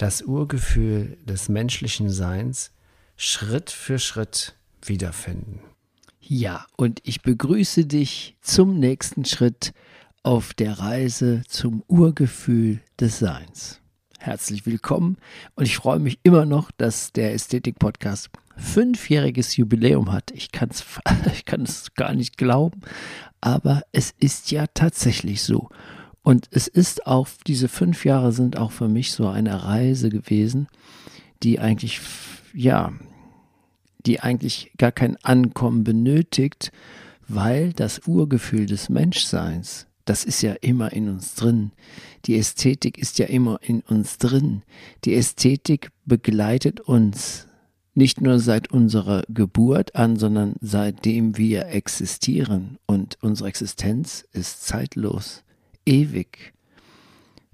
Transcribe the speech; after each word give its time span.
das 0.00 0.22
Urgefühl 0.22 1.18
des 1.26 1.50
menschlichen 1.50 2.08
Seins 2.08 2.72
Schritt 3.16 3.70
für 3.70 3.98
Schritt 3.98 4.54
wiederfinden. 4.82 5.60
Ja, 6.22 6.66
und 6.76 7.00
ich 7.04 7.20
begrüße 7.20 7.84
dich 7.84 8.34
zum 8.40 8.78
nächsten 8.78 9.26
Schritt 9.26 9.74
auf 10.22 10.54
der 10.54 10.78
Reise 10.78 11.42
zum 11.46 11.82
Urgefühl 11.86 12.80
des 12.98 13.18
Seins. 13.18 13.82
Herzlich 14.18 14.64
willkommen 14.64 15.18
und 15.54 15.66
ich 15.66 15.76
freue 15.76 15.98
mich 15.98 16.18
immer 16.22 16.46
noch, 16.46 16.70
dass 16.70 17.12
der 17.12 17.34
Ästhetik-Podcast 17.34 18.30
fünfjähriges 18.56 19.56
Jubiläum 19.58 20.12
hat. 20.12 20.30
Ich, 20.30 20.48
ich 21.32 21.44
kann 21.44 21.62
es 21.62 21.92
gar 21.94 22.14
nicht 22.14 22.38
glauben, 22.38 22.80
aber 23.42 23.82
es 23.92 24.14
ist 24.18 24.50
ja 24.50 24.66
tatsächlich 24.72 25.42
so. 25.42 25.68
Und 26.22 26.48
es 26.50 26.68
ist 26.68 27.06
auch, 27.06 27.28
diese 27.46 27.68
fünf 27.68 28.04
Jahre 28.04 28.32
sind 28.32 28.56
auch 28.56 28.72
für 28.72 28.88
mich 28.88 29.12
so 29.12 29.28
eine 29.28 29.64
Reise 29.64 30.10
gewesen, 30.10 30.68
die 31.42 31.58
eigentlich, 31.58 32.00
ja, 32.52 32.92
die 34.06 34.20
eigentlich 34.20 34.72
gar 34.76 34.92
kein 34.92 35.16
Ankommen 35.24 35.84
benötigt, 35.84 36.72
weil 37.26 37.72
das 37.72 38.06
Urgefühl 38.06 38.66
des 38.66 38.88
Menschseins, 38.88 39.86
das 40.04 40.24
ist 40.24 40.42
ja 40.42 40.54
immer 40.54 40.92
in 40.92 41.08
uns 41.08 41.34
drin. 41.34 41.72
Die 42.26 42.36
Ästhetik 42.36 42.98
ist 42.98 43.18
ja 43.18 43.26
immer 43.26 43.60
in 43.62 43.80
uns 43.80 44.18
drin. 44.18 44.62
Die 45.04 45.14
Ästhetik 45.14 45.90
begleitet 46.04 46.80
uns 46.80 47.46
nicht 47.94 48.20
nur 48.20 48.40
seit 48.40 48.70
unserer 48.70 49.22
Geburt 49.28 49.96
an, 49.96 50.16
sondern 50.16 50.54
seitdem 50.60 51.36
wir 51.36 51.66
existieren. 51.68 52.78
Und 52.86 53.18
unsere 53.20 53.48
Existenz 53.48 54.26
ist 54.32 54.66
zeitlos 54.66 55.44
ewig. 55.90 56.52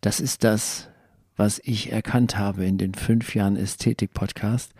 Das 0.00 0.20
ist 0.20 0.44
das, 0.44 0.88
was 1.36 1.60
ich 1.64 1.92
erkannt 1.92 2.36
habe 2.36 2.66
in 2.66 2.78
den 2.78 2.94
fünf 2.94 3.34
Jahren 3.34 3.56
Ästhetik-Podcast, 3.56 4.72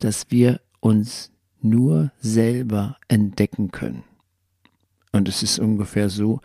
dass 0.00 0.30
wir 0.30 0.60
uns 0.80 1.30
nur 1.60 2.12
selber 2.20 2.96
entdecken 3.08 3.70
können. 3.70 4.04
Und 5.12 5.28
es 5.28 5.42
ist 5.42 5.58
ungefähr 5.58 6.10
so, 6.10 6.40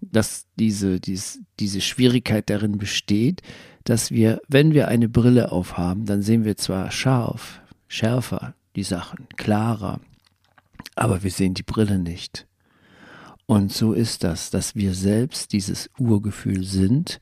dass 0.00 0.46
diese, 0.58 1.00
dies, 1.00 1.40
diese 1.60 1.80
Schwierigkeit 1.80 2.48
darin 2.48 2.78
besteht, 2.78 3.42
dass 3.84 4.10
wir, 4.10 4.40
wenn 4.48 4.72
wir 4.72 4.88
eine 4.88 5.08
Brille 5.08 5.52
aufhaben, 5.52 6.06
dann 6.06 6.22
sehen 6.22 6.44
wir 6.44 6.56
zwar 6.56 6.90
scharf, 6.90 7.60
schärfer 7.88 8.54
die 8.76 8.84
Sachen, 8.84 9.26
klarer, 9.36 10.00
aber 10.94 11.22
wir 11.22 11.30
sehen 11.30 11.54
die 11.54 11.62
Brille 11.62 11.98
nicht. 11.98 12.46
Und 13.48 13.72
so 13.72 13.94
ist 13.94 14.24
das, 14.24 14.50
dass 14.50 14.74
wir 14.74 14.92
selbst 14.92 15.54
dieses 15.54 15.88
Urgefühl 15.98 16.64
sind. 16.64 17.18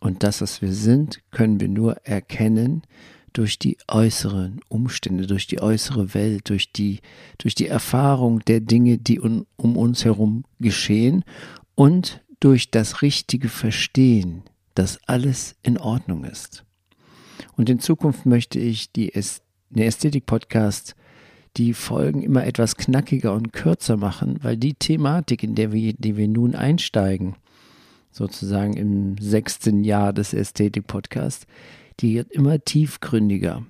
Und 0.00 0.22
das, 0.22 0.40
was 0.40 0.62
wir 0.62 0.72
sind, 0.72 1.18
können 1.32 1.58
wir 1.58 1.68
nur 1.68 1.96
erkennen 2.06 2.82
durch 3.32 3.58
die 3.58 3.76
äußeren 3.88 4.60
Umstände, 4.68 5.26
durch 5.26 5.48
die 5.48 5.60
äußere 5.60 6.14
Welt, 6.14 6.48
durch 6.48 6.72
die, 6.72 7.00
durch 7.38 7.56
die 7.56 7.66
Erfahrung 7.66 8.38
der 8.44 8.60
Dinge, 8.60 8.98
die 8.98 9.18
um, 9.18 9.46
um 9.56 9.76
uns 9.76 10.04
herum 10.04 10.44
geschehen 10.60 11.24
und 11.74 12.20
durch 12.38 12.70
das 12.70 13.02
richtige 13.02 13.48
Verstehen, 13.48 14.44
dass 14.76 15.00
alles 15.08 15.56
in 15.64 15.76
Ordnung 15.76 16.22
ist. 16.22 16.64
Und 17.56 17.68
in 17.68 17.80
Zukunft 17.80 18.26
möchte 18.26 18.60
ich 18.60 18.92
die 18.92 19.12
Ästhetik-Podcast 19.12 20.94
die 21.56 21.74
Folgen 21.74 22.22
immer 22.22 22.46
etwas 22.46 22.76
knackiger 22.76 23.34
und 23.34 23.52
kürzer 23.52 23.96
machen, 23.96 24.38
weil 24.42 24.56
die 24.56 24.74
Thematik, 24.74 25.42
in 25.42 25.54
der 25.54 25.72
wir, 25.72 25.94
die 25.94 26.16
wir 26.16 26.28
nun 26.28 26.54
einsteigen, 26.54 27.36
sozusagen 28.10 28.76
im 28.76 29.16
sechsten 29.18 29.84
Jahr 29.84 30.12
des 30.12 30.34
Ästhetik-Podcasts, 30.34 31.46
die 32.00 32.14
wird 32.14 32.32
immer 32.32 32.58
tiefgründiger, 32.64 33.64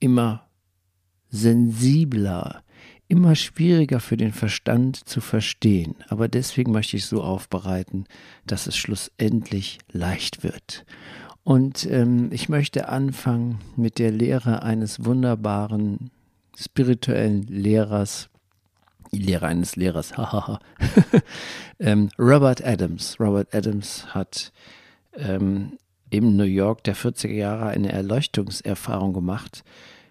immer 0.00 0.46
sensibler, 1.30 2.62
immer 3.08 3.34
schwieriger 3.34 4.00
für 4.00 4.16
den 4.16 4.32
Verstand 4.32 4.96
zu 5.08 5.20
verstehen. 5.20 5.96
Aber 6.08 6.28
deswegen 6.28 6.72
möchte 6.72 6.96
ich 6.96 7.06
so 7.06 7.22
aufbereiten, 7.22 8.04
dass 8.46 8.66
es 8.66 8.76
schlussendlich 8.76 9.78
leicht 9.90 10.42
wird. 10.42 10.84
Und 11.42 11.86
ähm, 11.90 12.28
ich 12.30 12.50
möchte 12.50 12.90
anfangen 12.90 13.60
mit 13.76 13.98
der 13.98 14.10
Lehre 14.10 14.62
eines 14.62 15.06
wunderbaren 15.06 16.10
spirituellen 16.58 17.42
Lehrers, 17.42 18.28
die 19.12 19.18
Lehre 19.18 19.46
eines 19.46 19.76
Lehrers, 19.76 20.16
hahaha, 20.16 20.58
ähm, 21.78 22.10
Robert 22.18 22.64
Adams. 22.64 23.18
Robert 23.20 23.54
Adams 23.54 24.14
hat 24.14 24.52
ähm, 25.14 25.78
in 26.10 26.36
New 26.36 26.44
York 26.44 26.84
der 26.84 26.96
40er 26.96 27.32
Jahre 27.32 27.68
eine 27.68 27.92
Erleuchtungserfahrung 27.92 29.12
gemacht, 29.12 29.64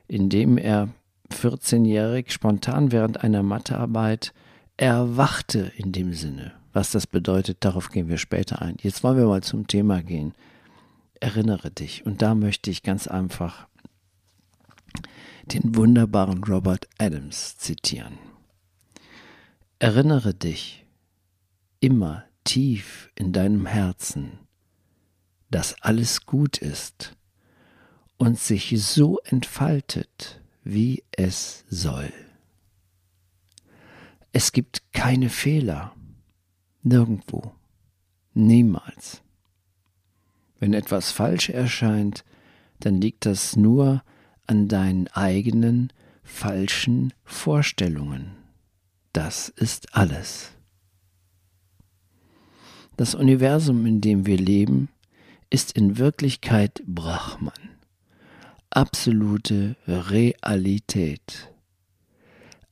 indem 0.08 0.58
er 0.58 0.90
14-jährig 1.32 2.32
spontan 2.32 2.92
während 2.92 3.24
einer 3.24 3.44
Mathearbeit 3.44 4.34
erwachte 4.78 5.72
in 5.76 5.92
dem 5.92 6.14
Sinne. 6.14 6.54
Was 6.72 6.92
das 6.92 7.08
bedeutet, 7.08 7.58
darauf 7.62 7.90
gehen 7.90 8.08
wir 8.08 8.18
später 8.18 8.62
ein. 8.62 8.78
Jetzt 8.82 9.04
wollen 9.04 9.18
wir 9.18 9.26
mal 9.26 9.42
zum 9.42 9.68
Thema 9.68 10.04
gehen. 10.04 10.34
Erinnere 11.20 11.72
dich. 11.72 12.06
Und 12.06 12.22
da 12.22 12.36
möchte 12.36 12.70
ich 12.70 12.84
ganz 12.84 13.08
einfach 13.08 13.68
den 15.54 15.76
wunderbaren 15.76 16.44
Robert 16.44 16.88
Adams 16.98 17.58
zitieren. 17.58 18.18
Erinnere 19.80 20.34
dich 20.34 20.86
immer 21.80 22.24
tief 22.44 23.12
in 23.16 23.34
deinem 23.34 23.66
Herzen, 23.66 24.40
dass 25.50 25.82
alles 25.82 26.26
gut 26.26 26.58
ist 26.58 27.16
und 28.18 28.40
sich 28.40 28.74
so 28.82 29.20
entfaltet, 29.20 30.42
wie 30.64 31.04
es 31.12 31.64
soll. 31.70 32.12
Es 34.32 34.52
gibt 34.52 34.92
keine 34.92 35.30
Fehler, 35.30 35.96
nirgendwo, 36.84 37.54
niemals. 38.34 39.22
Wenn 40.60 40.74
etwas 40.74 41.12
falsch 41.12 41.50
erscheint, 41.50 42.24
dann 42.80 43.00
liegt 43.00 43.26
das 43.26 43.56
nur 43.56 44.04
an 44.48 44.68
deinen 44.68 45.08
eigenen 45.10 45.94
falschen 46.24 47.14
Vorstellungen. 47.24 48.32
Das 49.14 49.50
ist 49.50 49.96
alles. 49.96 50.52
Das 52.98 53.16
Universum, 53.16 53.86
in 53.86 54.02
dem 54.02 54.26
wir 54.26 54.38
leben, 54.38 54.90
ist 55.50 55.72
in 55.74 55.98
Wirklichkeit 55.98 56.84
Brahman, 56.86 57.78
absolute 58.70 59.78
Realität, 59.88 61.54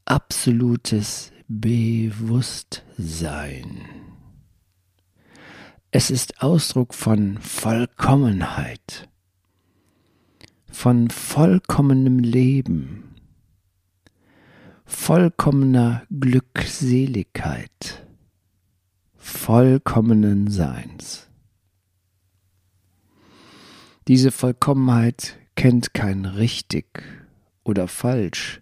absolutes 0.03 1.31
Bewusstsein. 1.47 3.87
Es 5.91 6.09
ist 6.09 6.41
Ausdruck 6.41 6.93
von 6.93 7.37
Vollkommenheit 7.37 9.07
von 10.75 11.09
vollkommenem 11.09 12.19
Leben, 12.19 13.15
vollkommener 14.83 16.03
Glückseligkeit, 16.11 18.05
vollkommenen 19.15 20.51
Seins. 20.51 21.29
Diese 24.09 24.31
Vollkommenheit 24.31 25.37
kennt 25.55 25.93
kein 25.93 26.25
richtig 26.25 27.01
oder 27.63 27.87
falsch, 27.87 28.61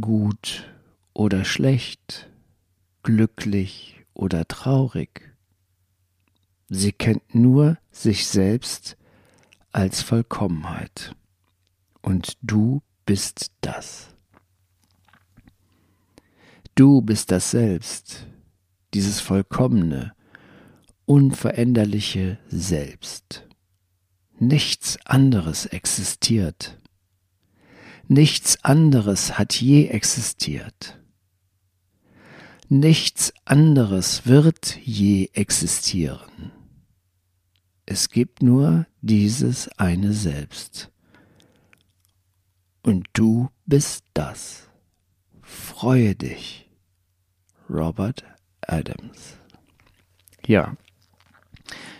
gut 0.00 0.72
oder 1.14 1.44
schlecht, 1.44 2.30
glücklich 3.02 4.06
oder 4.14 4.46
traurig. 4.46 5.34
Sie 6.68 6.92
kennt 6.92 7.34
nur 7.34 7.76
sich 7.90 8.28
selbst 8.28 8.96
als 9.72 10.02
Vollkommenheit. 10.02 11.14
Und 12.02 12.36
du 12.42 12.82
bist 13.06 13.52
das. 13.60 14.08
Du 16.74 17.02
bist 17.02 17.30
das 17.30 17.50
Selbst, 17.50 18.26
dieses 18.94 19.20
vollkommene, 19.20 20.14
unveränderliche 21.04 22.38
Selbst. 22.48 23.46
Nichts 24.38 24.98
anderes 25.04 25.66
existiert. 25.66 26.78
Nichts 28.08 28.62
anderes 28.64 29.38
hat 29.38 29.54
je 29.60 29.86
existiert. 29.88 30.98
Nichts 32.68 33.32
anderes 33.44 34.26
wird 34.26 34.78
je 34.82 35.28
existieren. 35.34 36.52
Es 37.86 38.10
gibt 38.10 38.42
nur 38.42 38.86
dieses 39.00 39.68
eine 39.78 40.12
Selbst. 40.12 40.90
Und 42.82 43.06
du 43.12 43.48
bist 43.66 44.04
das. 44.14 44.68
Freue 45.40 46.14
dich. 46.14 46.70
Robert 47.68 48.24
Adams. 48.60 49.36
Ja, 50.46 50.76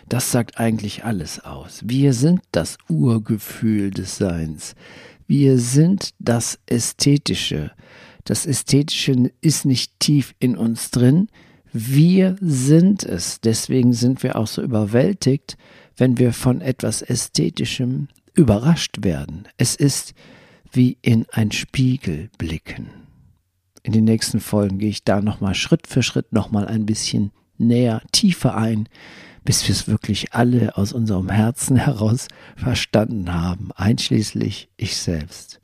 das 0.07 0.31
sagt 0.31 0.59
eigentlich 0.59 1.05
alles 1.05 1.39
aus. 1.39 1.81
Wir 1.85 2.13
sind 2.13 2.41
das 2.51 2.77
Urgefühl 2.89 3.91
des 3.91 4.17
Seins. 4.17 4.75
Wir 5.27 5.57
sind 5.57 6.13
das 6.19 6.59
Ästhetische. 6.65 7.71
Das 8.25 8.45
Ästhetische 8.45 9.31
ist 9.41 9.65
nicht 9.65 9.99
tief 9.99 10.35
in 10.39 10.57
uns 10.57 10.91
drin. 10.91 11.29
Wir 11.73 12.37
sind 12.39 13.03
es. 13.03 13.41
Deswegen 13.41 13.93
sind 13.93 14.21
wir 14.21 14.35
auch 14.35 14.47
so 14.47 14.61
überwältigt, 14.61 15.57
wenn 15.97 16.19
wir 16.19 16.31
von 16.31 16.61
etwas 16.61 17.01
Ästhetischem 17.01 18.07
überrascht 18.35 19.03
werden. 19.03 19.47
Es 19.57 19.75
ist 19.75 20.13
wie 20.71 20.97
in 21.01 21.25
ein 21.31 21.51
Spiegel 21.51 22.29
blicken. 22.37 22.89
In 23.81 23.91
den 23.91 24.05
nächsten 24.05 24.39
Folgen 24.39 24.77
gehe 24.77 24.89
ich 24.89 25.03
da 25.03 25.21
nochmal 25.21 25.55
Schritt 25.55 25.87
für 25.87 26.03
Schritt 26.03 26.31
nochmal 26.31 26.67
ein 26.67 26.85
bisschen 26.85 27.31
näher, 27.57 28.01
tiefer 28.11 28.55
ein, 28.55 28.87
bis 29.43 29.67
wir 29.67 29.73
es 29.73 29.87
wirklich 29.87 30.33
alle 30.33 30.77
aus 30.77 30.93
unserem 30.93 31.29
Herzen 31.29 31.75
heraus 31.77 32.27
verstanden 32.55 33.33
haben, 33.33 33.71
einschließlich 33.73 34.69
ich 34.77 34.95
selbst. 34.95 35.59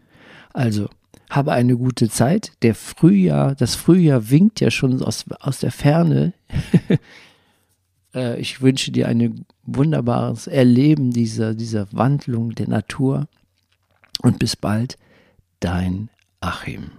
Also, 0.53 0.89
habe 1.29 1.51
eine 1.51 1.77
gute 1.77 2.09
Zeit. 2.09 2.53
Der 2.61 2.75
Frühjahr, 2.75 3.55
das 3.55 3.75
Frühjahr 3.75 4.29
winkt 4.29 4.59
ja 4.59 4.71
schon 4.71 5.01
aus, 5.01 5.25
aus 5.39 5.59
der 5.59 5.71
Ferne. 5.71 6.33
Äh, 8.11 8.39
ich 8.39 8.59
wünsche 8.63 8.91
dir 8.91 9.07
ein 9.07 9.45
wunderbares 9.61 10.47
Erleben 10.47 11.11
dieser, 11.11 11.53
dieser 11.53 11.87
Wandlung 11.91 12.55
der 12.55 12.67
Natur. 12.67 13.27
Und 14.23 14.39
bis 14.39 14.55
bald, 14.55 14.97
dein 15.59 16.09
Achim. 16.39 16.89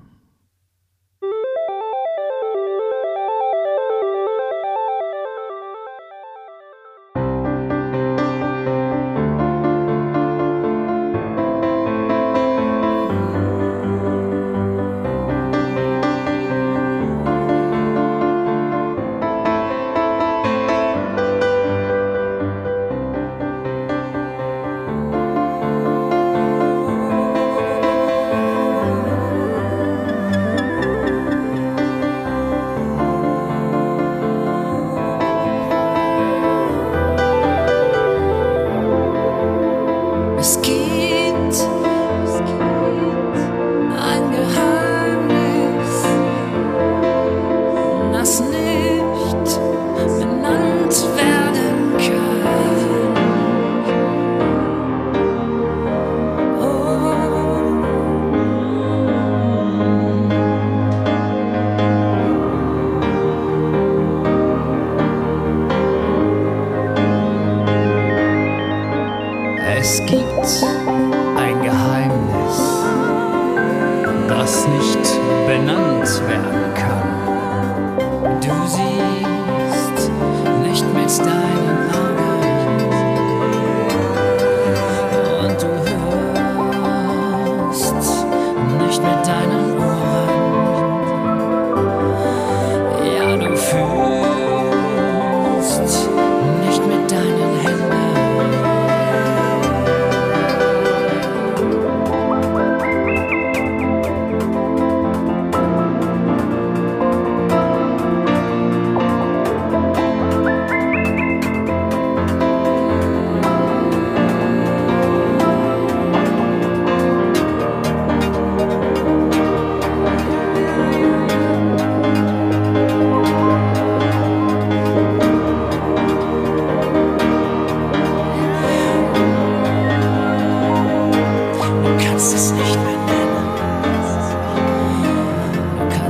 Benannt 75.47 76.23
werden 76.29 76.75
kann. 76.75 77.97
Du 78.41 78.67
siehst 78.67 79.00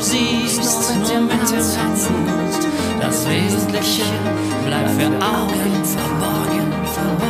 Du 0.00 0.06
siehst 0.06 0.62
nur 0.62 0.98
mit 0.98 1.10
dem 1.10 1.28
Herzen, 1.28 2.14
das 3.02 3.28
Wesentliche 3.28 4.04
bleibt 4.64 4.88
für 4.92 5.08
Augen 5.22 5.84
verborgen, 5.84 6.72
verborgen. 6.94 7.29